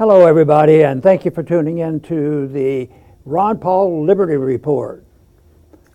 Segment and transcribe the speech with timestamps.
[0.00, 2.88] Hello, everybody, and thank you for tuning in to the
[3.26, 5.04] Ron Paul Liberty Report.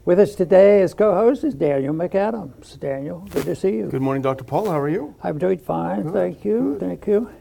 [0.05, 2.79] With us today as co-host is Daniel McAdams.
[2.79, 3.87] Daniel, good to see you.
[3.87, 4.43] Good morning, Dr.
[4.43, 4.69] Paul.
[4.69, 5.15] How are you?
[5.23, 7.31] I'm doing fine, thank you, thank you.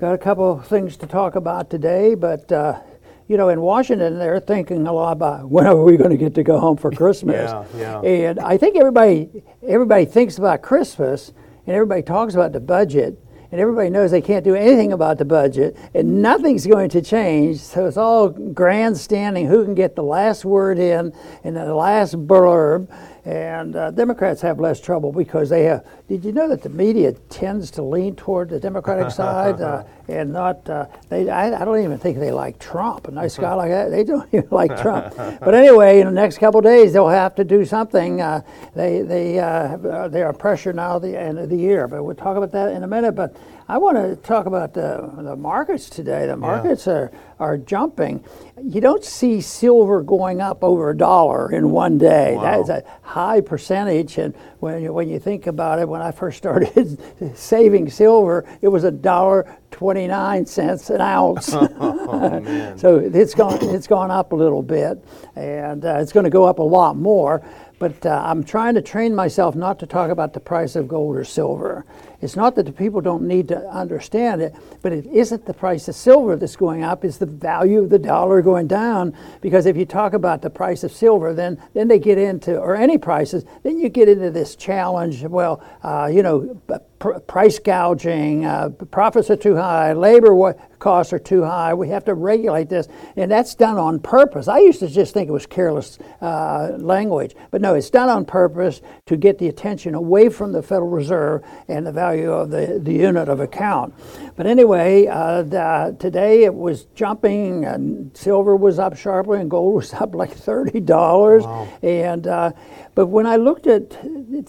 [0.00, 2.80] Got a couple of things to talk about today, but uh,
[3.28, 6.34] you know, in Washington, they're thinking a lot about when are we going to get
[6.34, 7.52] to go home for Christmas.
[7.76, 8.00] Yeah, yeah.
[8.00, 11.28] And I think everybody everybody thinks about Christmas,
[11.68, 13.23] and everybody talks about the budget,
[13.54, 17.60] and everybody knows they can't do anything about the budget, and nothing's going to change.
[17.60, 21.12] So it's all grandstanding who can get the last word in
[21.44, 22.92] and the last blurb.
[23.24, 25.86] And uh, Democrats have less trouble because they have.
[26.08, 30.32] Did you know that the media tends to lean toward the Democratic side uh, and
[30.32, 30.68] not?
[30.68, 31.28] Uh, they.
[31.28, 33.08] I, I, don't even think they like Trump.
[33.08, 35.14] A nice guy like that, they don't even like Trump.
[35.44, 38.20] But anyway, in the next couple of days, they'll have to do something.
[38.20, 38.42] Uh,
[38.74, 41.88] they they uh, they are pressure now at the end of the year.
[41.88, 43.12] But we'll talk about that in a minute.
[43.12, 46.26] But I want to talk about the, the markets today.
[46.26, 46.92] The markets yeah.
[46.92, 48.22] are, are jumping.
[48.62, 52.34] You don't see silver going up over a dollar in one day.
[52.34, 52.42] Wow.
[52.42, 54.18] That is a high percentage.
[54.18, 56.98] And when you, when you think about it, when I first started
[57.34, 59.56] saving silver, it was a dollar
[59.94, 61.50] 29 cents an ounce.
[61.54, 64.98] oh, so it's gone, it's gone up a little bit,
[65.36, 67.46] and uh, it's going to go up a lot more.
[67.78, 71.14] But uh, I'm trying to train myself not to talk about the price of gold
[71.14, 71.86] or silver.
[72.24, 75.88] It's not that the people don't need to understand it, but it isn't the price
[75.88, 79.14] of silver that's going up, it's the value of the dollar going down.
[79.40, 82.74] Because if you talk about the price of silver, then, then they get into, or
[82.76, 85.22] any prices, then you get into this challenge.
[85.22, 86.60] Well, uh, you know,
[86.98, 91.72] pr- price gouging, uh, profits are too high, labor costs are too high.
[91.72, 94.48] We have to regulate this, and that's done on purpose.
[94.48, 98.26] I used to just think it was careless uh, language, but no, it's done on
[98.26, 102.78] purpose to get the attention away from the Federal Reserve and the value of the,
[102.82, 103.94] the unit of account.
[104.36, 109.74] But anyway, uh, the, today it was jumping, and silver was up sharply, and gold
[109.82, 111.68] was up like thirty dollars, wow.
[111.82, 112.52] and uh,
[112.94, 113.92] but when I looked at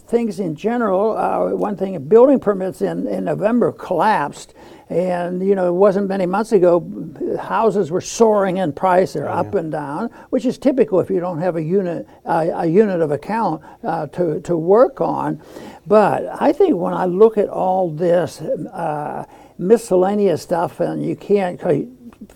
[0.08, 4.54] things in general, uh, one thing, building permits in, in November collapsed.
[4.90, 6.88] And, you know, it wasn't many months ago,
[7.42, 9.14] houses were soaring in price.
[9.14, 9.60] They're oh, up yeah.
[9.62, 13.10] and down, which is typical if you don't have a unit, uh, a unit of
[13.10, 15.42] account uh, to, to work on.
[15.88, 19.26] But I think when I look at all this uh,
[19.58, 21.60] miscellaneous stuff, and you can't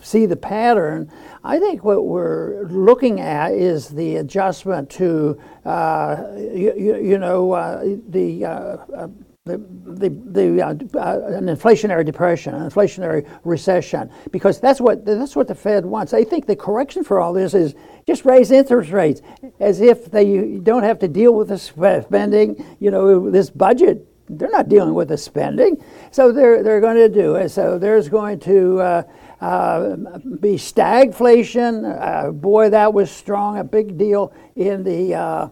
[0.01, 1.11] see the pattern,
[1.43, 7.51] I think what we're looking at is the adjustment to, uh, you, you, you, know,
[7.51, 9.07] uh, the, uh, uh
[9.49, 15.35] the, the, the uh, uh, an inflationary depression, an inflationary recession, because that's what that's
[15.35, 16.11] what the Fed wants.
[16.11, 17.75] They think the correction for all this is
[18.07, 19.21] just raise interest rates,
[19.59, 22.65] as if they don't have to deal with the spending.
[22.79, 27.09] You know, this budget they're not dealing with the spending, so they're they're going to
[27.09, 27.49] do it.
[27.49, 29.03] So there's going to uh,
[29.41, 29.95] uh,
[30.39, 31.83] be stagflation.
[31.99, 35.49] Uh, boy, that was strong, a big deal in the uh,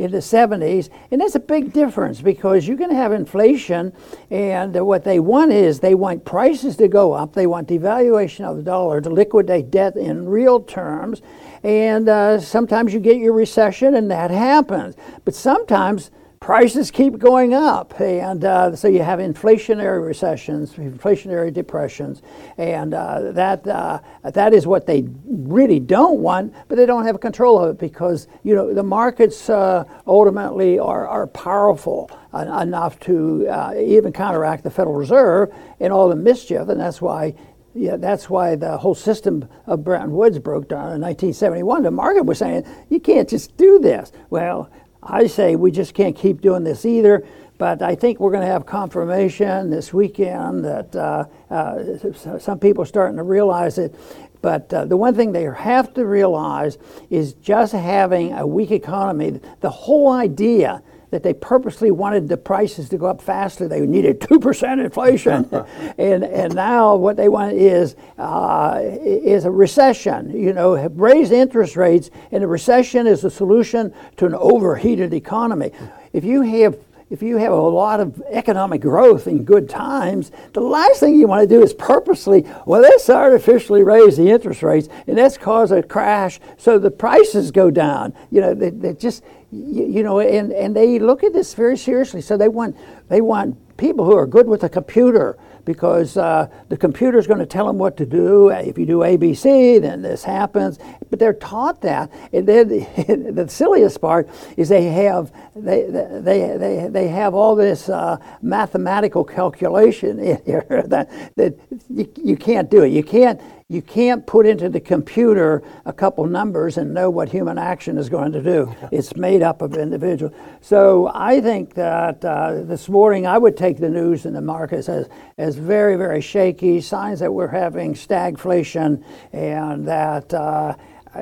[0.00, 3.92] in the 70s, and that's a big difference because going to have inflation,
[4.30, 7.34] and what they want is they want prices to go up.
[7.34, 11.20] They want devaluation of the dollar to liquidate debt in real terms,
[11.62, 14.96] and uh, sometimes you get your recession, and that happens.
[15.26, 22.22] But sometimes prices keep going up, and uh, so you have inflationary recessions, inflationary depressions,
[22.56, 27.20] and uh, that uh, that is what they really don't want, but they don't have
[27.20, 33.46] control of it because you know the markets uh, ultimately are are powerful enough to
[33.48, 37.34] uh, even counteract the Federal Reserve and all the mischief, and that's why
[37.74, 41.82] yeah, that's why the whole system of Bretton Woods broke down in 1971.
[41.82, 44.10] The market was saying, you can't just do this.
[44.28, 44.68] Well,
[45.02, 47.24] I say we just can't keep doing this either.
[47.60, 52.82] But I think we're going to have confirmation this weekend that uh, uh, some people
[52.84, 53.94] are starting to realize it.
[54.40, 56.78] But uh, the one thing they have to realize
[57.10, 62.88] is just having a weak economy, the whole idea that they purposely wanted the prices
[62.88, 63.66] to go up faster.
[63.66, 65.48] They needed 2% inflation.
[65.98, 70.30] and, and now what they want is, uh, is a recession.
[70.36, 75.72] You know, raise interest rates, and a recession is a solution to an overheated economy.
[76.12, 76.76] If you have
[77.10, 81.26] if you have a lot of economic growth in good times, the last thing you
[81.26, 85.72] want to do is purposely, well, let's artificially raise the interest rates and let's cause
[85.72, 88.14] a crash so the prices go down.
[88.30, 91.76] You know, they, they just, you, you, know, and, and they look at this very
[91.76, 92.20] seriously.
[92.20, 92.76] So they want,
[93.08, 95.36] they want people who are good with a computer
[95.72, 98.48] because uh, the computer's going to tell them what to do.
[98.48, 100.80] If you do ABC, then this happens.
[101.08, 102.10] But they're taught that.
[102.32, 107.54] And then the, the silliest part is they have they they they, they have all
[107.54, 111.56] this uh, mathematical calculation in here that that
[111.88, 112.88] you, you can't do it.
[112.88, 113.40] You can't
[113.70, 118.08] you can't put into the computer a couple numbers and know what human action is
[118.08, 118.74] going to do.
[118.90, 120.34] It's made up of individuals.
[120.60, 124.88] So I think that uh, this morning I would take the news in the markets
[124.88, 125.08] as,
[125.38, 130.34] as very, very shaky, signs that we're having stagflation and that.
[130.34, 130.74] Uh,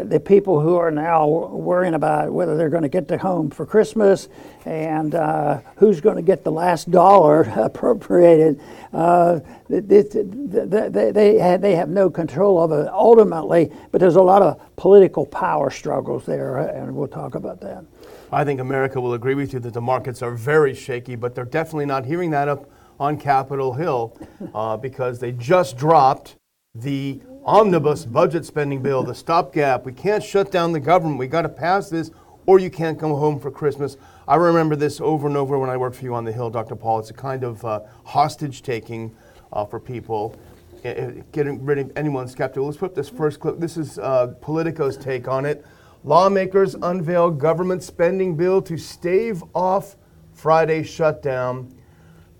[0.04, 3.64] the people who are now worrying about whether they're going to get to home for
[3.64, 4.28] Christmas
[4.66, 8.60] and uh, who's going to get the last dollar appropriated,
[8.92, 14.22] uh, they, they, they, have, they have no control of it ultimately, but there's a
[14.22, 17.84] lot of political power struggles there, and we'll talk about that.
[18.30, 21.46] I think America will agree with you that the markets are very shaky, but they're
[21.46, 22.70] definitely not hearing that up
[23.00, 24.18] on Capitol Hill
[24.54, 26.36] uh, because they just dropped
[26.74, 29.86] the omnibus budget spending bill, the stopgap.
[29.86, 31.18] We can't shut down the government.
[31.18, 32.10] We got to pass this,
[32.44, 33.96] or you can't come home for Christmas.
[34.28, 36.76] I remember this over and over when I worked for you on the Hill, Dr.
[36.76, 36.98] Paul.
[36.98, 39.16] It's a kind of uh, hostage taking
[39.50, 40.38] uh, for people,
[40.82, 42.66] getting rid of anyone skeptical.
[42.66, 43.58] Let's put this first clip.
[43.58, 45.64] This is uh, Politico's take on it.
[46.04, 49.96] Lawmakers unveil government spending bill to stave off
[50.34, 51.74] Friday shutdown.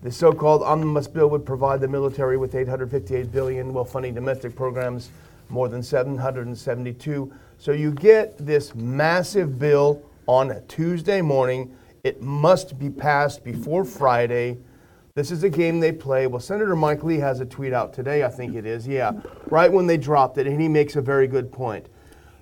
[0.01, 5.11] The so-called omnibus bill would provide the military with 858 billion while funding domestic programs
[5.49, 7.33] more than 772.
[7.59, 11.77] So you get this massive bill on a Tuesday morning.
[12.05, 14.59] It must be passed before Friday.
[15.17, 16.29] This is a game they play.
[16.29, 18.87] Well, Senator Mike Lee has a tweet out today, I think it is.
[18.87, 19.15] Yeah,
[19.47, 21.89] right when they dropped it, and he makes a very good point.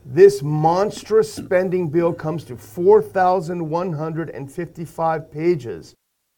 [0.05, 5.95] This monstrous spending bill comes to 4,155 pages.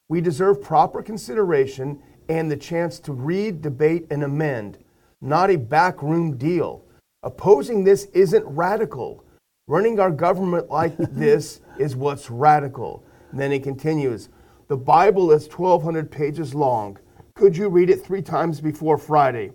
[0.08, 4.78] We deserve proper consideration and the chance to read, debate, and amend,
[5.20, 6.84] not a backroom deal.
[7.22, 9.25] Opposing this isn't radical.
[9.66, 13.05] Running our government like this is what's radical.
[13.31, 14.31] And then he continues
[14.69, 16.99] The Bible is 1,200 pages long.
[17.34, 19.52] Could you read it three times before Friday?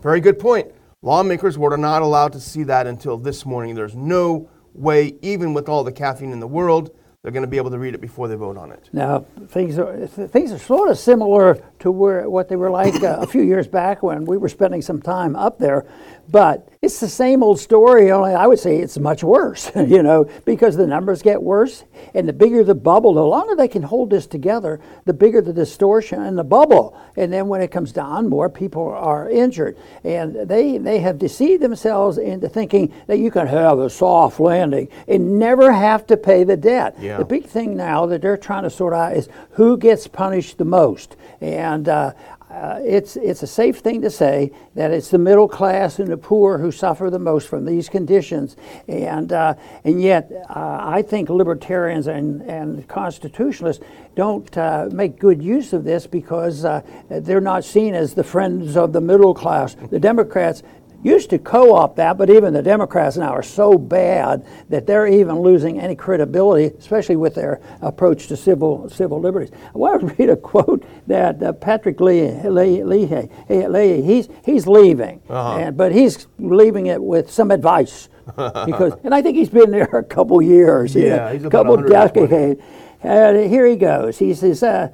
[0.00, 0.70] Very good point.
[1.02, 3.74] Lawmakers were not allowed to see that until this morning.
[3.74, 6.94] There's no way, even with all the caffeine in the world,
[7.24, 8.90] they're going to be able to read it before they vote on it.
[8.92, 13.18] Now, things are things are sort of similar to where what they were like uh,
[13.20, 15.84] a few years back when we were spending some time up there,
[16.30, 18.10] but it's the same old story.
[18.10, 19.70] Only I would say it's much worse.
[19.84, 21.84] You know, because the numbers get worse,
[22.14, 25.52] and the bigger the bubble, the longer they can hold this together, the bigger the
[25.52, 26.98] distortion in the bubble.
[27.16, 31.62] And then when it comes down, more people are injured, and they they have deceived
[31.62, 36.44] themselves into thinking that you can have a soft landing and never have to pay
[36.44, 36.96] the debt.
[36.98, 37.18] Yeah.
[37.18, 40.64] The big thing now that they're trying to sort out is who gets punished the
[40.64, 41.16] most.
[41.40, 42.12] And uh,
[42.54, 46.16] uh, it's, it's a safe thing to say that it's the middle class and the
[46.16, 48.56] poor who suffer the most from these conditions.
[48.86, 53.84] And, uh, and yet, uh, I think libertarians and, and constitutionalists
[54.14, 58.76] don't uh, make good use of this because uh, they're not seen as the friends
[58.76, 59.74] of the middle class.
[59.90, 60.62] The Democrats
[61.04, 65.40] used to co-opt that, but even the Democrats now are so bad that they're even
[65.40, 69.50] losing any credibility, especially with their approach to civil civil liberties.
[69.52, 74.66] I want to read a quote that uh, Patrick Leahy, Lee, Lee, Lee, he's he's
[74.66, 75.58] leaving, uh-huh.
[75.58, 79.84] and, but he's leaving it with some advice because, and I think he's been there
[79.84, 82.60] a couple years, yeah, a couple decades.
[83.04, 84.18] And here he goes.
[84.18, 84.88] He says, uh,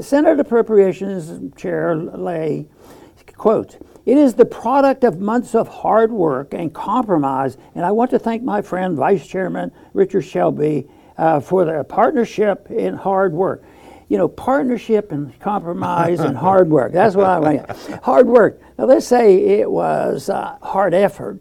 [0.00, 2.70] Senate Appropriations Chair Leahy,
[3.36, 3.76] quote,
[4.10, 8.18] it is the product of months of hard work and compromise, and I want to
[8.18, 13.62] thank my friend Vice Chairman Richard Shelby uh, for the partnership in hard work.
[14.08, 16.90] You know, partnership and compromise and hard work.
[16.90, 18.02] That's what I like.
[18.02, 18.60] Hard work.
[18.76, 21.40] Now, let's say it was uh, hard effort.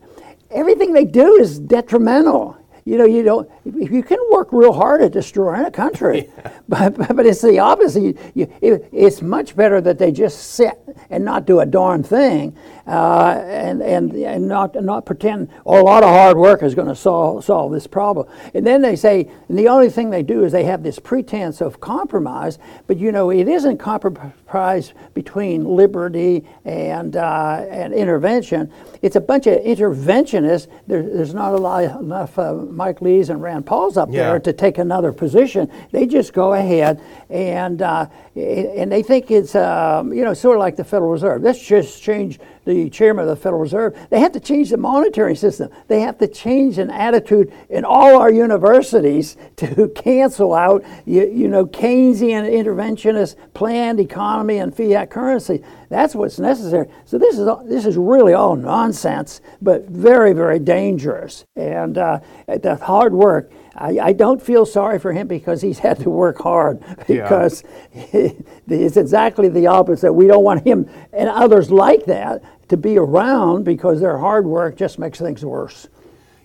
[0.52, 2.56] Everything they do is detrimental
[2.90, 3.48] you know, you don't.
[3.66, 6.59] You can work real hard at destroying a country, yeah.
[6.70, 8.18] But, but it's the opposite.
[8.36, 12.56] You, it, it's much better that they just sit and not do a darn thing,
[12.88, 16.88] uh, and and and not not pretend oh, a lot of hard work is going
[16.88, 18.28] to solve solve this problem.
[18.54, 21.60] And then they say, and the only thing they do is they have this pretense
[21.62, 28.72] of compromise, but you know, it isn't compromise between liberty and uh, and intervention.
[29.02, 30.68] It's a bunch of interventionists.
[30.88, 32.38] There, there's not a lot enough.
[32.38, 34.30] Uh, Mike Lee's and Rand Paul's up Yeah.
[34.30, 35.72] there to take another position.
[35.92, 40.60] They just go ahead and uh, and they think it's um, you know sort of
[40.60, 41.42] like the Federal Reserve.
[41.42, 42.40] Let's just change
[42.70, 43.98] the chairman of the Federal Reserve.
[44.12, 45.70] They have to change the monetary system.
[45.88, 51.48] They have to change an attitude in all our universities to cancel out you, you
[51.48, 55.64] know Keynesian interventionist planned economy and fiat currency.
[55.90, 56.88] That's what's necessary.
[57.06, 61.46] So this is all- this is really all nonsense, but very very dangerous.
[61.56, 63.52] And uh, the hard work.
[63.76, 67.24] I, I don't feel sorry for him because he's had to work hard Yeah.
[67.24, 70.12] because it's exactly the opposite.
[70.12, 74.78] We don't want him and others like that to be around because their hard work
[74.78, 75.88] just makes things worse.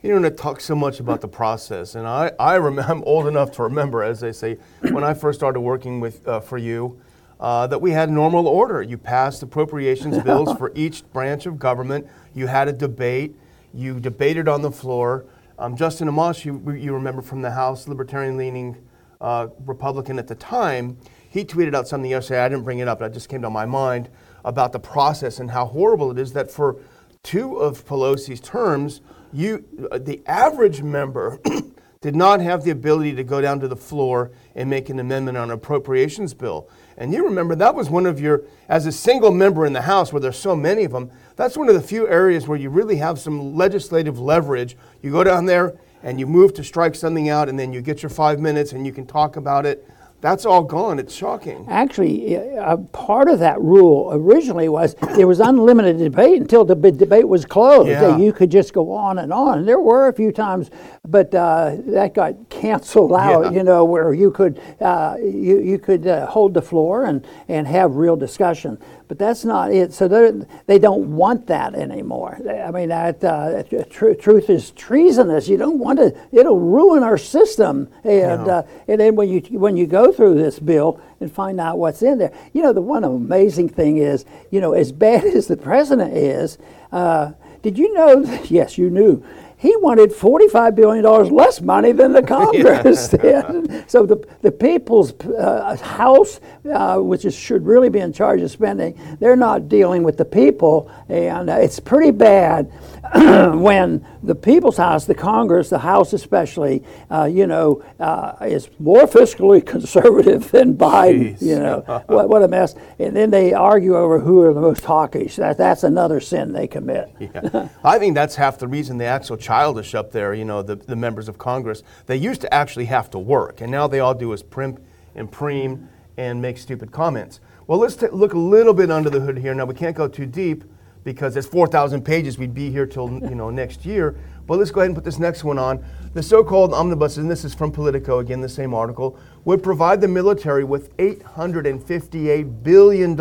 [0.03, 3.03] You know, and it talks so much about the process, and I, I rem- I'm
[3.05, 6.59] old enough to remember, as they say, when I first started working with uh, for
[6.59, 7.01] you,
[7.41, 8.83] uh, that we had normal order.
[8.83, 12.07] You passed appropriations bills for each branch of government.
[12.35, 13.35] You had a debate.
[13.73, 15.27] You debated on the floor.
[15.59, 18.77] Um, Justin Amash, you, you remember from the House, libertarian-leaning
[19.21, 22.41] uh, Republican at the time, he tweeted out something yesterday.
[22.41, 24.09] I didn't bring it up, but it just came to my mind
[24.45, 26.77] about the process and how horrible it is that for
[27.23, 29.01] two of Pelosi's terms,
[29.33, 31.41] you, uh, the average member
[32.01, 35.39] did not have the ability to go down to the floor and make an amendment
[35.39, 36.69] on an appropriations bill.
[36.99, 40.13] And you remember that was one of your, as a single member in the House,
[40.13, 42.97] where there's so many of them, that's one of the few areas where you really
[42.97, 44.77] have some legislative leverage.
[45.03, 48.03] You go down there and you move to strike something out, and then you get
[48.03, 49.89] your five minutes and you can talk about it.
[50.25, 50.99] That's all gone.
[50.99, 51.67] It's shocking.
[51.69, 57.29] Actually, uh, part of that rule originally was there was unlimited debate until the debate
[57.29, 57.91] was closed.
[57.91, 58.17] Yeah.
[58.17, 59.59] You could just go on and on.
[59.59, 60.71] And there were a few times,
[61.07, 63.53] but uh, that got canceled out.
[63.53, 63.59] Yeah.
[63.59, 67.67] You know, where you could uh, you you could uh, hold the floor and and
[67.67, 68.79] have real discussion.
[69.07, 69.93] But that's not it.
[69.93, 72.39] So they they don't want that anymore.
[72.49, 75.47] I mean, that uh, tr- truth is treasonous.
[75.47, 76.17] You don't want to.
[76.33, 77.89] It'll ruin our system.
[78.03, 81.79] And uh, and then when you when you go through this bill and find out
[81.79, 85.49] what's in there, you know the one amazing thing is, you know, as bad as
[85.49, 86.57] the president is,
[86.91, 87.33] uh,
[87.63, 88.25] did you know?
[88.45, 89.23] Yes, you knew.
[89.57, 93.91] He wanted $45 billion less money than the Congress did.
[93.91, 96.41] So the, the people's uh, House,
[96.73, 100.25] uh, which is, should really be in charge of spending, they're not dealing with the
[100.25, 100.91] people.
[101.09, 102.71] And uh, it's pretty bad
[103.55, 109.03] when the people's house, the Congress, the House especially, uh, you know, uh, is more
[109.03, 111.39] fiscally conservative than Biden.
[111.39, 111.43] Jeez.
[111.43, 112.75] You know, what, what a mess.
[112.99, 115.37] And then they argue over who are the most hawkish.
[115.37, 117.15] That, that's another sin they commit.
[117.21, 117.69] Yeah.
[117.85, 120.75] I think that's half the reason they act so childish up there, you know, the,
[120.75, 121.85] the members of Congress.
[122.07, 124.81] They used to actually have to work, and now they all do is primp
[125.15, 127.39] and preem and make stupid comments.
[127.69, 129.55] Well, let's ta look a little bit under the hood here.
[129.55, 130.65] Now, we can't go too deep
[131.05, 132.39] because it's 4,000 pages.
[132.39, 134.17] We'd be here till, you know, next year.
[134.47, 135.85] But let's go ahead and put this next one on.
[136.15, 140.09] The so-called omnibus, and this is from Politico, again, the same article, would provide the
[140.09, 143.17] military with $858 billion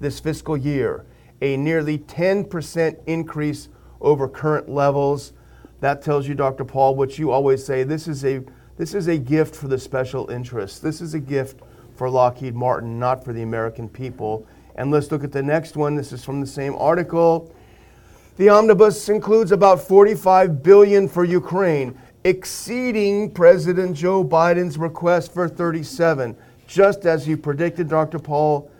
[0.00, 1.06] this fiscal year
[1.42, 3.68] a nearly 10% increase
[4.00, 5.32] over current levels.
[5.80, 6.64] That tells you, Dr.
[6.64, 7.82] Paul, what you always say.
[7.82, 8.42] This is a
[8.78, 10.78] this is a gift for the special interests.
[10.78, 11.60] This is a gift
[11.94, 14.46] for Lockheed Martin, not for the American people.
[14.76, 15.94] And let's look at the next one.
[15.94, 17.54] This is from the same article.
[18.36, 26.36] The omnibus includes about 45 billion for Ukraine, exceeding President Joe Biden's request for 37.
[26.66, 28.18] Just as you predicted, Dr.
[28.18, 28.70] Paul,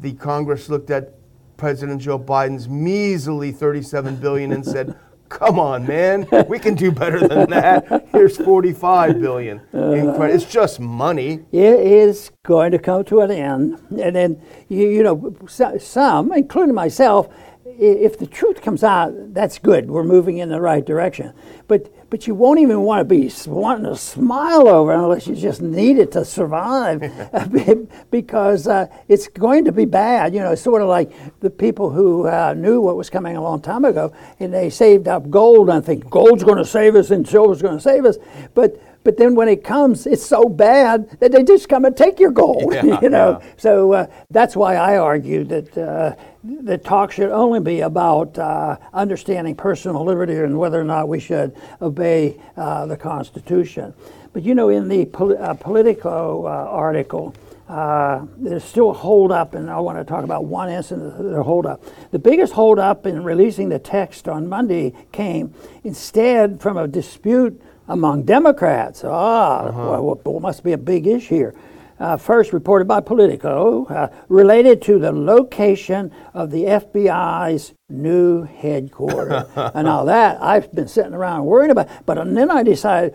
[0.00, 1.12] the Congress looked at
[1.56, 4.98] President Joe Biden's measly 37 billion and said,
[5.34, 8.06] "Come on, man, we can do better than that.
[8.12, 9.60] Here's 45 billion.
[9.72, 13.78] Incre- It's just money." It is going to come to an end.
[13.90, 15.34] And then, you, you know,
[15.78, 17.28] some, including myself,
[17.66, 19.90] if the truth comes out, that's good.
[19.90, 21.32] We're moving in the right direction.
[21.66, 25.34] But but you won't even want to be wanting to smile over it unless you
[25.34, 27.02] just need it to survive,
[28.12, 30.32] because uh, it's going to be bad.
[30.32, 33.60] You know, sort of like the people who uh, knew what was coming a long
[33.60, 37.26] time ago, and they saved up gold and think gold's going to save us and
[37.26, 38.16] silver's going to save us,
[38.54, 38.80] but.
[39.04, 42.30] But then when it comes, it's so bad that they just come and take your
[42.30, 42.72] gold.
[42.72, 43.48] Yeah, you know, yeah.
[43.58, 48.78] so uh, that's why I argue that uh, the talk should only be about uh,
[48.94, 53.92] understanding personal liberty and whether or not we should obey uh, the Constitution.
[54.32, 57.34] But you know, in the pol- uh, Politico uh, article,
[57.68, 61.42] uh, there's still a holdup, and I want to talk about one incident of the
[61.42, 61.82] holdup.
[62.10, 68.22] The biggest holdup in releasing the text on Monday came instead from a dispute among
[68.22, 69.04] Democrats.
[69.04, 71.54] Ah, well, what must be a big issue here.
[71.98, 79.44] Uh, first reported by Politico, uh, related to the location of the FBI's new headquarters.
[79.74, 81.88] and all that I've been sitting around worrying about.
[82.04, 83.14] But then I decided,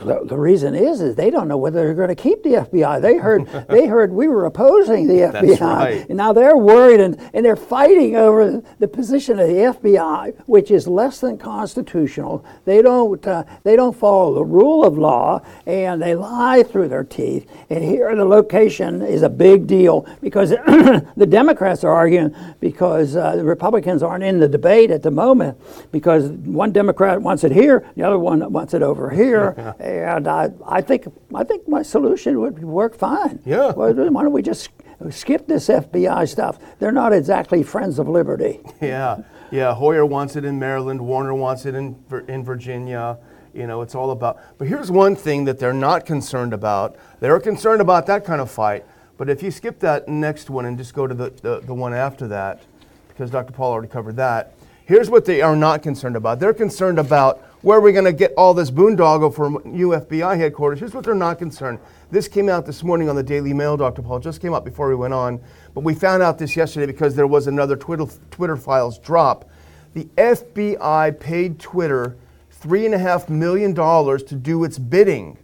[0.00, 3.00] the, the reason is, is they don't know whether they're going to keep the FBI.
[3.00, 6.08] They heard, they heard we were opposing the FBI, right.
[6.08, 10.70] and now they're worried and, and they're fighting over the position of the FBI, which
[10.70, 12.44] is less than constitutional.
[12.64, 17.04] They don't, uh, they don't follow the rule of law, and they lie through their
[17.04, 17.50] teeth.
[17.70, 23.36] And here, the location is a big deal because the Democrats are arguing because uh,
[23.36, 25.58] the Republicans aren't in the debate at the moment
[25.92, 30.50] because one Democrat wants it here, the other one wants it over here and I,
[30.66, 33.40] I think I think my solution would work fine.
[33.44, 33.72] Yeah.
[33.72, 34.70] Why don't we just
[35.10, 36.58] skip this FBI stuff?
[36.78, 38.60] They're not exactly friends of liberty.
[38.80, 39.74] Yeah, yeah.
[39.74, 41.00] Hoyer wants it in Maryland.
[41.00, 41.96] Warner wants it in
[42.28, 43.18] in Virginia.
[43.54, 44.38] You know, it's all about.
[44.58, 46.96] But here's one thing that they're not concerned about.
[47.20, 48.84] They're concerned about that kind of fight.
[49.16, 51.92] But if you skip that next one and just go to the, the, the one
[51.92, 52.62] after that,
[53.08, 53.52] because Dr.
[53.52, 54.54] Paul already covered that,
[54.84, 56.38] here's what they are not concerned about.
[56.38, 60.78] They're concerned about where are we going to get all this boondoggle from UFBI headquarters?
[60.78, 61.80] Here's what they're not concerned.
[62.10, 64.00] This came out this morning on the Daily Mail, Dr.
[64.00, 64.20] Paul.
[64.20, 65.40] Just came out before we went on.
[65.74, 69.50] But we found out this yesterday because there was another Twitter, Twitter files drop.
[69.94, 72.16] The FBI paid Twitter
[72.60, 75.38] $3.5 million to do its bidding.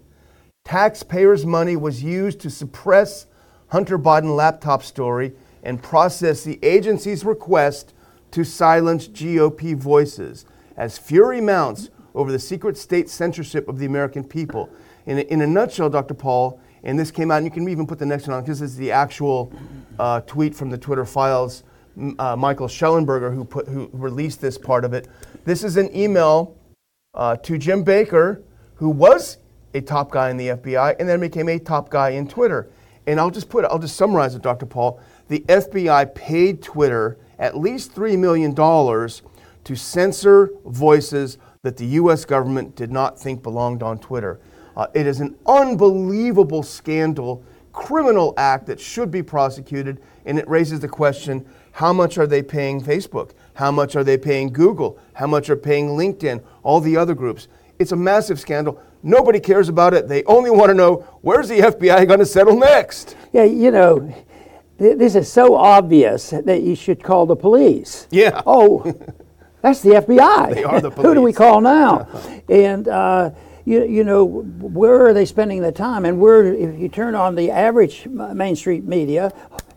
[0.64, 3.26] Taxpayers' money was used to suppress
[3.68, 5.32] Hunter Biden laptop story
[5.64, 7.92] and process the agency's request
[8.30, 10.44] to silence GOP voices.
[10.76, 14.70] As fury mounts, over the secret state censorship of the American people.
[15.06, 16.14] In a, in a nutshell, Dr.
[16.14, 18.60] Paul, and this came out, and you can even put the next one on because
[18.60, 19.52] this is the actual
[19.98, 21.64] uh, tweet from the Twitter files.
[22.18, 25.08] Uh, Michael Shellenberger, who, put, who released this part of it.
[25.44, 26.56] This is an email
[27.14, 28.42] uh, to Jim Baker,
[28.74, 29.38] who was
[29.74, 32.68] a top guy in the FBI and then became a top guy in Twitter.
[33.06, 34.66] And I'll just put, I'll just summarize it, Dr.
[34.66, 35.00] Paul.
[35.28, 42.76] The FBI paid Twitter at least $3 million to censor voices that the US government
[42.76, 44.38] did not think belonged on Twitter.
[44.76, 47.42] Uh, it is an unbelievable scandal,
[47.72, 52.42] criminal act that should be prosecuted, and it raises the question how much are they
[52.42, 53.30] paying Facebook?
[53.54, 54.98] How much are they paying Google?
[55.14, 56.40] How much are paying LinkedIn?
[56.62, 57.48] All the other groups.
[57.80, 58.80] It's a massive scandal.
[59.02, 60.06] Nobody cares about it.
[60.06, 63.16] They only want to know where's the FBI going to settle next?
[63.32, 64.14] Yeah, you know,
[64.76, 68.06] this is so obvious that you should call the police.
[68.10, 68.42] Yeah.
[68.46, 68.94] Oh,
[69.64, 70.56] That's the FBI.
[70.56, 71.06] They are the police.
[71.08, 72.06] Who do we call now?
[72.50, 73.30] and uh,
[73.64, 76.04] you, you know, where are they spending the time?
[76.04, 79.32] And where, if you turn on the average Main Street media,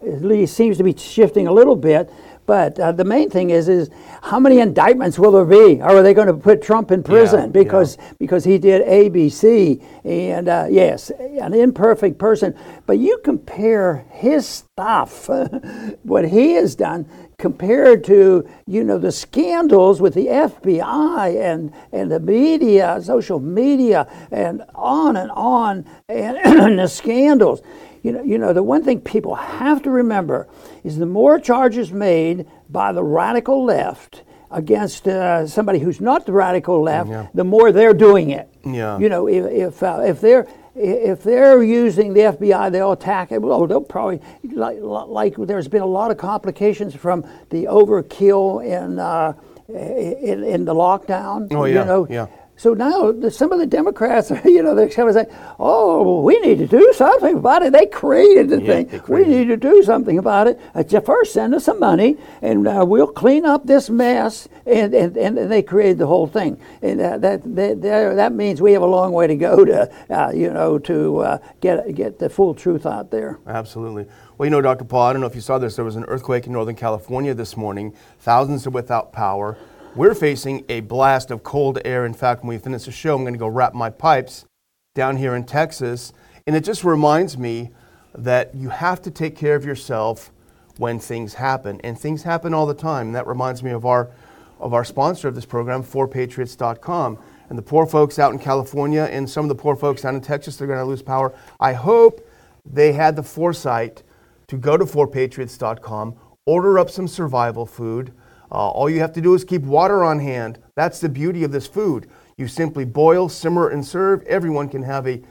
[0.06, 2.12] at least seems to be shifting a little bit.
[2.46, 3.90] But uh, the main thing is, is
[4.22, 5.82] how many indictments will there be?
[5.82, 8.12] Or are they going to put Trump in prison yeah, because yeah.
[8.20, 9.82] because he did A, B, C?
[10.04, 12.58] And uh, yes, an imperfect person.
[12.86, 15.30] But you compare his stuff,
[16.04, 22.12] what he has done, compared to you know the scandals with the FBI and and
[22.12, 27.62] the media, social media, and on and on, and the scandals
[28.04, 30.48] you know, you know, the one thing people have to remember
[30.84, 36.32] is the more charges made by the radical left against uh, somebody who's not the
[36.32, 37.28] radical left, yeah.
[37.34, 38.50] the more they're doing it.
[38.66, 38.98] Yeah.
[38.98, 43.42] You know, if if, uh, if they're if they're using the FBI, they'll attack it.
[43.42, 49.00] Well, they'll probably like, like there's been a lot of complications from the overkill in
[49.00, 49.34] uh,
[49.68, 51.48] in, in, the lockdown.
[51.52, 52.28] Oh yeah, you know, yeah.
[52.58, 55.28] So now the, some of the Democrats, you know, they're kind of saying,
[55.60, 59.02] "Oh, we need to do something about it." They created the yeah, thing.
[59.08, 60.60] We need to do something about it.
[60.74, 64.50] Uh, first, send us some money, and uh, we'll clean up this mess.
[64.66, 66.60] And, and, and they created the whole thing.
[66.82, 70.32] And uh, that, that that means we have a long way to go to, uh,
[70.34, 73.40] you know, to uh, get get the full truth out there.
[73.48, 74.08] Absolutely.
[74.38, 74.84] Well, you know, Dr.
[74.84, 75.76] Paul, I don't know if you saw this.
[75.76, 77.94] There was an earthquake in Northern California this morning.
[78.20, 79.58] Thousands are without power.
[79.98, 82.06] We're facing a blast of cold air.
[82.06, 84.46] In fact, when we finish the show, I'm going to go wrap my pipes
[84.94, 86.14] down here in Texas.
[86.46, 87.72] And it just reminds me
[88.14, 90.32] that you have to take care of yourself
[90.78, 91.82] when things happen.
[91.84, 93.08] And things happen all the time.
[93.08, 94.12] And that reminds me of our,
[94.60, 97.18] of our sponsor of this program, 4patriots.com.
[97.50, 100.22] And the poor folks out in California and some of the poor folks down in
[100.22, 101.34] Texas, they're going to lose power.
[101.60, 102.24] I hope
[102.64, 104.04] they had the foresight
[104.46, 108.14] to go to 4patriots.com, order up some survival food,
[108.52, 110.60] uh, all you have to do is keep water on hand.
[110.76, 112.10] That's the beauty of this food.
[112.38, 114.24] You simply boil, simmer, and serve.
[114.24, 115.22] Everyone can have a,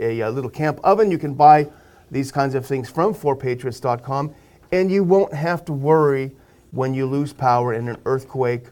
[0.00, 1.10] a, a little camp oven.
[1.10, 1.68] You can buy
[2.10, 4.34] these kinds of things from 4patriots.com,
[4.72, 6.32] and you won't have to worry
[6.70, 8.66] when you lose power in an earthquake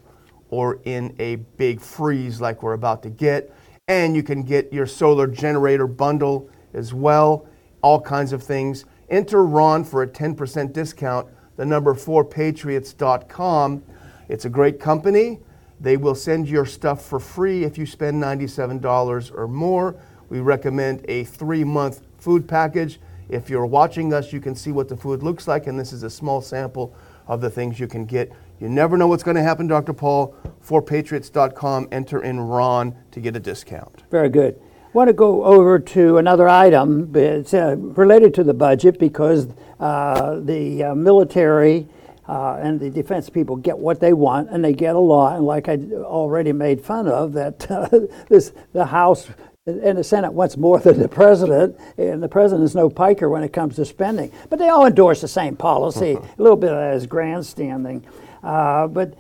[0.50, 3.54] or in a big freeze like we're about to get.
[3.88, 7.46] And you can get your solar generator bundle as well.
[7.82, 8.84] all kinds of things.
[9.10, 11.26] Enter Ron for a 10% discount,
[11.62, 13.85] the number 4patriots.com.
[14.29, 15.38] It's a great company.
[15.79, 19.94] They will send your stuff for free if you spend $97 or more.
[20.29, 22.98] We recommend a three month food package.
[23.29, 26.03] If you're watching us, you can see what the food looks like, and this is
[26.03, 26.96] a small sample
[27.29, 28.33] of the things you can get.
[28.59, 29.92] You never know what's going to happen, Dr.
[29.92, 30.35] Paul.
[30.66, 34.03] 4patriots.com, enter in Ron to get a discount.
[34.11, 34.61] Very good.
[34.61, 37.14] I want to go over to another item.
[37.14, 39.46] It's uh, related to the budget because
[39.82, 41.86] the uh, military
[42.28, 45.36] uh, and the defense people get what they want, and they get a lot.
[45.36, 47.88] And like I already made fun of, that uh,
[48.28, 49.28] this the House
[49.66, 53.44] and the Senate wants more than the president, and the president is no piker when
[53.44, 54.32] it comes to spending.
[54.50, 56.12] But they all endorse the same policy.
[56.38, 58.04] a little bit of that is grandstanding.
[58.42, 59.16] Uh, but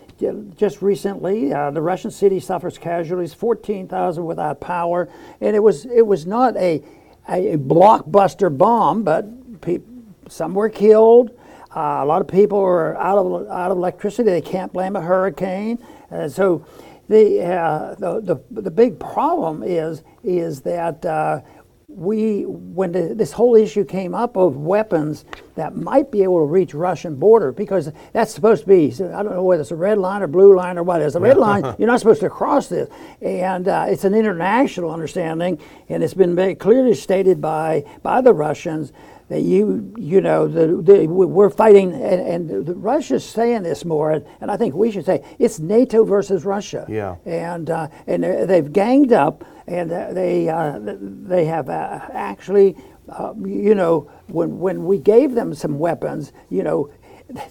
[0.56, 5.08] just recently, uh, the Russian city suffers casualties, 14,000 without power,
[5.40, 6.82] and it was it was not a
[7.28, 9.78] a, blockbuster bomb, but pe-
[10.28, 11.30] some were killed.
[11.74, 14.30] Uh, a lot of people are out of out of electricity.
[14.30, 15.78] They can't blame a hurricane.
[16.10, 16.66] Uh, so
[17.08, 21.40] the, uh, the, the the big problem is is that uh,
[21.88, 26.46] we, when the, this whole issue came up of weapons that might be able to
[26.46, 29.98] reach Russian border, because that's supposed to be, I don't know whether it's a red
[29.98, 31.12] line or blue line or what it is.
[31.12, 32.88] The red line, you're not supposed to cross this.
[33.20, 38.32] And uh, it's an international understanding, and it's been very clearly stated by, by the
[38.32, 38.92] Russians
[39.32, 44.10] that you, you know, the, the, we're fighting, and, and the Russia's saying this more,
[44.12, 46.84] and I think we should say it's NATO versus Russia.
[46.88, 47.16] Yeah.
[47.24, 52.76] And, uh, and they've ganged up and they uh, they have uh, actually,
[53.08, 56.90] uh, you know, when when we gave them some weapons, you know,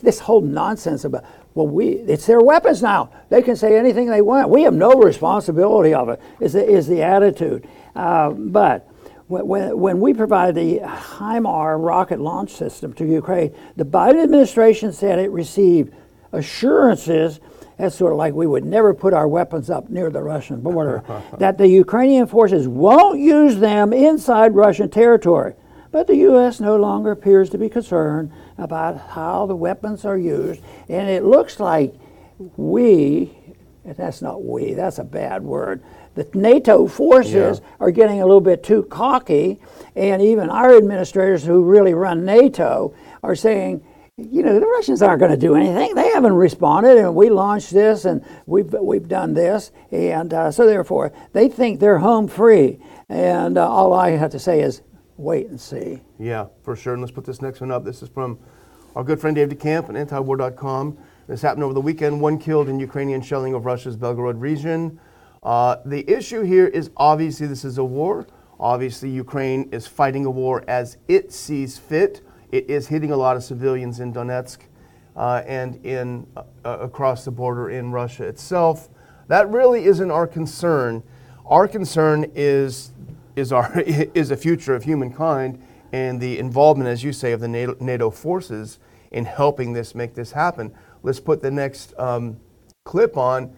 [0.02, 3.10] this whole nonsense about well, we it's their weapons now.
[3.30, 4.50] They can say anything they want.
[4.50, 6.22] We have no responsibility of it.
[6.40, 7.68] Is the, is the attitude?
[7.96, 8.88] Uh, but
[9.32, 15.20] when, when we provided the HIMAR rocket launch system to Ukraine, the Biden administration said
[15.20, 15.94] it received
[16.32, 17.40] assurances
[17.82, 21.04] that's sort of like we would never put our weapons up near the Russian border.
[21.40, 25.56] that the Ukrainian forces won't use them inside Russian territory.
[25.92, 26.60] But the U.S.
[26.60, 30.62] no longer appears to be concerned about how the weapons are used.
[30.90, 31.96] And it looks like
[32.56, 33.36] we,
[33.84, 35.84] that's not we, that's a bad word,
[36.16, 37.76] the NATO forces yeah.
[37.80, 39.60] are getting a little bit too cocky.
[39.96, 42.94] And even our administrators who really run NATO
[43.24, 43.84] are saying,
[44.18, 45.96] you know, the Russians aren't going to do anything.
[45.96, 50.68] They haven't responded, and we launched this, and we've we've done this, and uh, so
[50.68, 52.80] therefore they think they're home free.
[53.10, 54.82] And uh, all I have to say is
[55.18, 56.02] wait and see.
[56.20, 56.94] Yeah, for sure.
[56.94, 57.84] And let's put this next one up.
[57.84, 58.40] This is from
[58.96, 60.98] our good friend Dave DeCamp on antiwar.com.
[61.28, 62.20] This happened over the weekend.
[62.20, 65.00] One killed in Ukrainian shelling of Russia's Belgorod region.
[65.44, 68.28] Uh, the issue here is obviously this is a war.
[68.60, 72.22] Obviously, Ukraine is fighting a war as it sees fit.
[72.52, 74.60] It is hitting a lot of civilians in Donetsk
[75.16, 78.90] uh, and in uh, uh, across the border in Russia itself.
[79.30, 81.02] That really isn't our concern.
[81.48, 82.92] Our concern is
[83.36, 85.60] is our is the future of humankind
[85.92, 88.78] and the involvement, as you say, of the NATO, NATO forces
[89.12, 90.72] in helping this make this happen.
[91.02, 92.40] Let's put the next um,
[92.86, 93.56] clip on.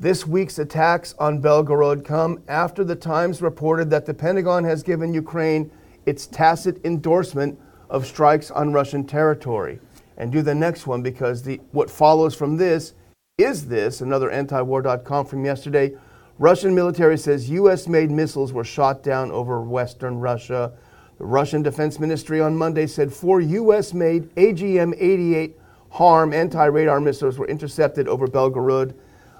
[0.00, 5.12] This week's attacks on Belgorod come after the Times reported that the Pentagon has given
[5.12, 5.70] Ukraine
[6.06, 7.60] its tacit endorsement
[7.90, 9.78] of strikes on Russian territory.
[10.16, 12.94] And do the next one because the, what follows from this
[13.36, 15.92] is this another antiwar.com from yesterday.
[16.38, 17.86] Russian military says U.S.
[17.86, 20.72] made missiles were shot down over western Russia.
[21.18, 23.92] The Russian Defense Ministry on Monday said four U.S.
[23.92, 25.58] made AGM 88
[25.90, 28.94] HARM anti radar missiles were intercepted over Belgorod,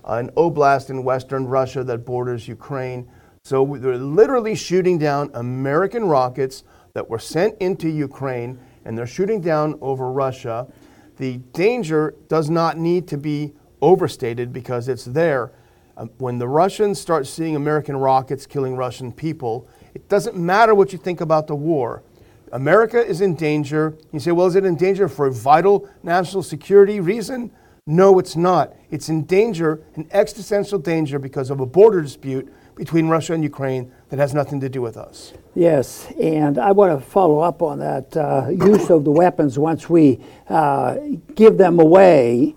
[0.05, 3.09] an oblast in western Russia that borders Ukraine.
[3.43, 9.41] So they're literally shooting down American rockets that were sent into Ukraine and they're shooting
[9.41, 10.67] down over Russia.
[11.17, 15.53] The danger does not need to be overstated because it's there.
[15.97, 20.93] Um, when the Russians start seeing American rockets killing Russian people, it doesn't matter what
[20.93, 22.03] you think about the war.
[22.53, 23.97] America is in danger.
[24.13, 27.51] You say, well, is it in danger for a vital national security reason?
[27.91, 28.77] No, it's not.
[28.93, 33.91] It's in danger, an existential danger, because of a border dispute between Russia and Ukraine
[34.11, 35.33] that has nothing to do with us.
[35.57, 39.91] Yes, and I want to follow up on that uh, use of the weapons once
[39.91, 40.99] we uh,
[41.35, 42.55] give them away.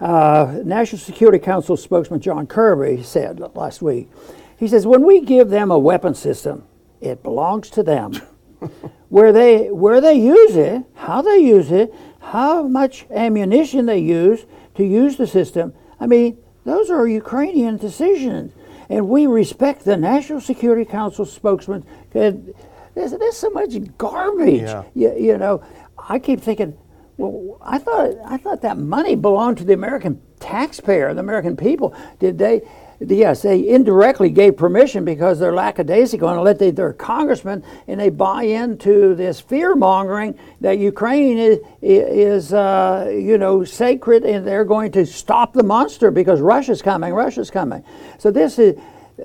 [0.00, 4.10] Uh, National Security Council spokesman John Kirby said last week,
[4.58, 6.62] he says, when we give them a weapon system,
[7.00, 8.12] it belongs to them.
[9.14, 14.46] where they where they use it, how they use it, how much ammunition they use
[14.74, 15.72] to use the system.
[16.00, 18.52] I mean, those are Ukrainian decisions
[18.88, 21.84] and we respect the National Security Council spokesman.
[22.12, 22.34] there's,
[22.94, 24.62] there's so much garbage.
[24.62, 24.84] Yeah.
[24.94, 25.62] You, you know,
[25.98, 26.76] I keep thinking,
[27.16, 31.94] well, I thought I thought that money belonged to the American taxpayer, the American people.
[32.18, 32.62] Did they?
[33.08, 38.44] Yes, they indirectly gave permission because they're lackadaisical and let their congressmen and they buy
[38.44, 44.92] into this fear mongering that Ukraine is, is uh, you know sacred and they're going
[44.92, 47.12] to stop the monster because Russia's coming.
[47.12, 47.84] Russia's coming.
[48.18, 48.78] So this is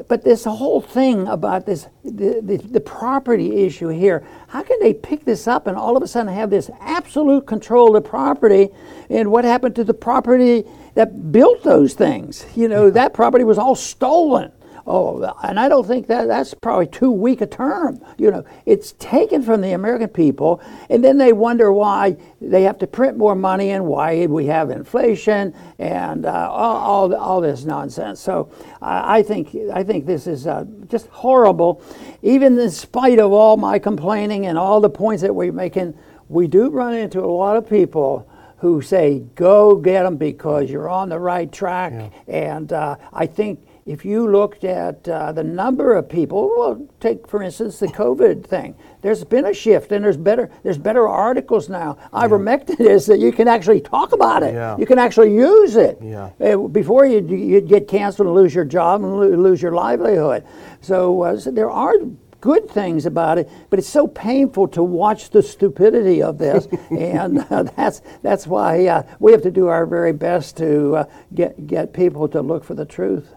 [0.08, 4.94] but this whole thing about this the, the, the, property issue here how can they
[4.94, 8.70] pick this up and all of a sudden have this absolute control of property
[9.10, 10.64] and what happened to the property
[11.00, 14.52] that built those things you know that property was all stolen
[14.92, 18.04] Oh, and I don't think that that's probably too weak a term.
[18.18, 22.80] You know, it's taken from the American people, and then they wonder why they have
[22.80, 27.66] to print more money and why we have inflation and uh, all, all, all, this
[27.66, 28.20] nonsense.
[28.20, 31.84] So I think I think this is uh, just horrible.
[32.24, 35.98] Even in spite of all my complaining and all the points that we're making,
[36.30, 38.29] we do run into a lot of people
[38.60, 42.10] who say, "Go get them because you're on the right track." Yeah.
[42.28, 47.28] And uh, I think if you looked at uh, the number of people, well, take
[47.28, 48.76] for instance the COVID thing.
[49.02, 51.98] There's been a shift, and there's better there's better articles now.
[52.00, 52.28] Yeah.
[52.28, 54.54] Ivermectin is that you can actually talk about it.
[54.54, 54.78] Yeah.
[54.78, 55.98] You can actually use it.
[56.02, 56.30] Yeah.
[56.40, 60.46] Uh, before you you'd get canceled and lose your job and lose your livelihood.
[60.82, 61.96] So, uh, so there are
[62.42, 67.40] good things about it, but it's so painful to watch the stupidity of this, and
[67.50, 71.68] uh, that's that's why uh, we have to do our very best to uh, get
[71.68, 73.36] get people to look for the truth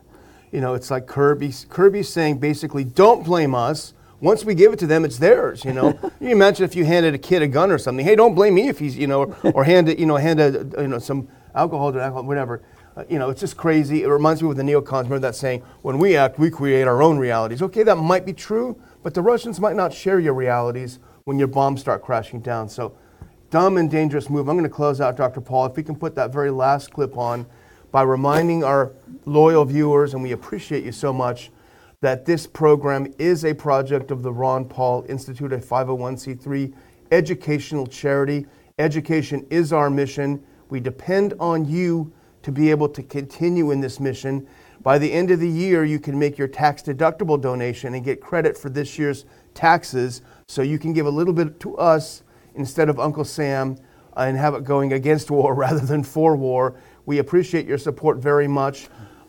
[0.52, 1.52] you know, it's like Kirby.
[1.70, 3.94] Kirby's saying basically, don't blame us.
[4.20, 5.64] Once we give it to them, it's theirs.
[5.64, 8.04] You know, you imagine if you handed a kid a gun or something.
[8.04, 10.40] Hey, don't blame me if he's, you know, or, or hand it, you know, hand
[10.40, 12.62] a, you know, some alcohol to alcohol, whatever.
[12.94, 14.02] Uh, you know, it's just crazy.
[14.02, 15.04] It reminds me of the neocons.
[15.04, 17.62] Remember that saying, when we act, we create our own realities.
[17.62, 21.48] Okay, that might be true, but the Russians might not share your realities when your
[21.48, 22.68] bombs start crashing down.
[22.68, 22.96] So,
[23.50, 24.48] dumb and dangerous move.
[24.48, 25.40] I'm going to close out, Dr.
[25.40, 25.66] Paul.
[25.66, 27.46] If we can put that very last clip on
[27.90, 28.92] by reminding our
[29.26, 31.50] loyal viewers, and we appreciate you so much,
[32.00, 36.72] that this program is a project of the Ron Paul Institute, a 501c3
[37.12, 38.46] educational charity.
[38.78, 40.42] Education is our mission.
[40.68, 42.12] We depend on you
[42.42, 44.48] to be able to continue in this mission.
[44.82, 48.20] By the end of the year, you can make your tax deductible donation and get
[48.20, 52.24] credit for this year's taxes so you can give a little bit to us
[52.56, 53.78] instead of Uncle Sam
[54.16, 56.74] and have it going against war rather than for war.
[57.06, 58.88] We appreciate your support very much.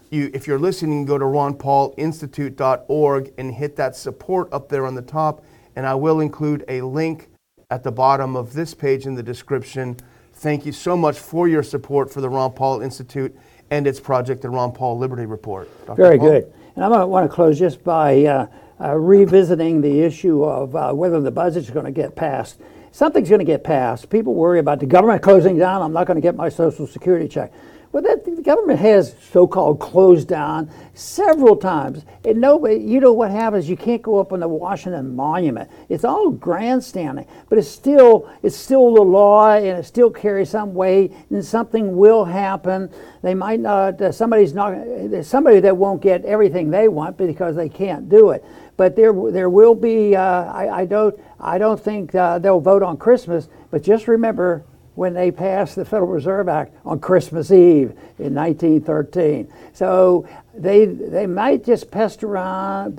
[0.09, 5.01] You, if you're listening, go to ronpaulinstitute.org and hit that support up there on the
[5.03, 5.45] top.
[5.75, 7.29] And I will include a link
[7.69, 9.97] at the bottom of this page in the description.
[10.33, 13.35] Thank you so much for your support for the Ron Paul Institute
[13.73, 15.67] and its project, the Ron Paul Liberty Report.
[15.87, 15.95] Dr.
[15.95, 16.29] Very Paul?
[16.29, 16.53] good.
[16.75, 18.47] And I want to close just by uh,
[18.79, 22.59] uh, revisiting the issue of uh, whether the budget is going to get passed
[22.93, 24.09] something's going to get passed.
[24.09, 25.81] People worry about the government closing down.
[25.81, 27.51] I'm not going to get my Social Security check.
[27.93, 33.29] Well, that, the government has so-called closed down several times, and nobody, you know what
[33.29, 33.69] happens?
[33.69, 35.69] You can't go up on the Washington Monument.
[35.89, 40.73] It's all grandstanding, but it's still it's still the law, and it still carries some
[40.73, 42.89] weight, and something will happen.
[43.21, 44.01] They might not.
[44.01, 44.71] Uh, somebody's not.
[44.71, 48.43] There's somebody that won't get everything they want because they can't do it.
[48.75, 50.15] But there there will be.
[50.15, 54.65] Uh, I, I don't I don't think uh, they'll vote on Christmas, but just remember
[54.95, 59.51] when they passed the Federal Reserve Act on Christmas Eve in 1913.
[59.73, 62.97] So they they might just pester around,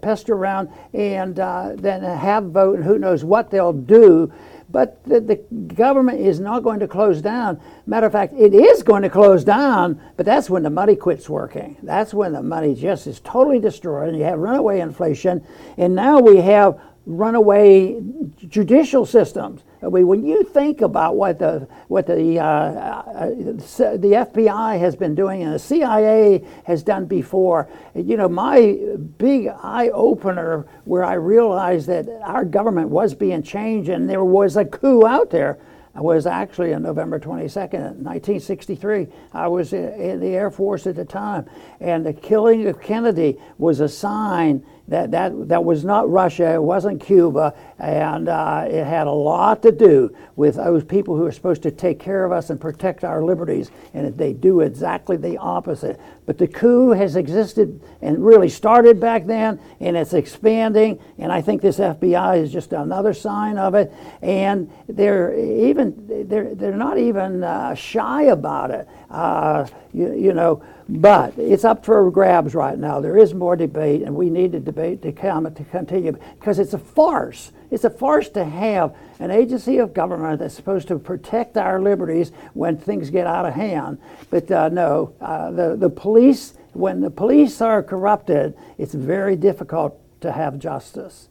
[0.00, 4.32] pester around, and uh, then have vote, and who knows what they'll do.
[4.70, 5.36] But the, the,
[5.74, 7.60] government is not going to close down.
[7.86, 11.28] Matter of fact, it is going to close down, but that's when the money quits
[11.28, 11.76] working.
[11.82, 15.46] That's when the money just is totally destroyed, and you have runaway inflation.
[15.76, 18.00] And now we have runaway
[18.48, 19.62] judicial systems.
[19.82, 24.94] I mean, when you think about what the what the uh, uh, the FBI has
[24.94, 28.78] been doing and the CIA has done before, you know, my
[29.18, 34.56] big eye opener where I realized that our government was being changed and there was
[34.56, 35.58] a coup out there
[35.94, 39.08] was actually on November 22nd, 1963.
[39.34, 41.46] I was in the Air Force at the time,
[41.80, 46.62] and the killing of Kennedy was a sign that, that, that was not Russia, it
[46.62, 51.32] wasn't Cuba, and uh, it had a lot to do with those people who are
[51.32, 55.36] supposed to take care of us and protect our liberties, and they do exactly the
[55.38, 55.98] opposite.
[56.24, 61.42] But the coup has existed and really started back then, and it's expanding, and I
[61.42, 63.92] think this FBI is just another sign of it.
[64.22, 68.88] And they're even they're they're not even uh, shy about it.
[69.10, 73.00] Uh, you, you know, but it's up for grabs right now.
[73.00, 76.74] There is more debate, and we need the debate to come to continue because it's
[76.74, 77.50] a farce.
[77.72, 82.30] It's a farce to have an agency of government that's supposed to protect our liberties
[82.52, 83.98] when things get out of hand.
[84.28, 89.98] But uh, no, uh, the the police when the police are corrupted, it's very difficult
[90.20, 91.30] to have justice.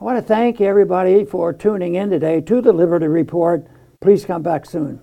[0.00, 3.66] I want to thank everybody for tuning in today to the Liberty Report.
[4.00, 5.00] Please come back soon.